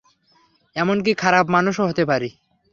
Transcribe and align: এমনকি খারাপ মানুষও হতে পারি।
এমনকি 0.75 1.11
খারাপ 1.13 1.45
মানুষও 1.49 1.87
হতে 1.87 2.03
পারি। 2.05 2.29